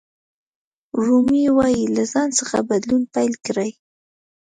رومي 1.03 1.43
وایي 1.57 1.83
له 1.95 2.03
ځان 2.13 2.29
څخه 2.39 2.57
بدلون 2.69 3.03
پیل 3.13 3.33
کړئ. 3.45 3.71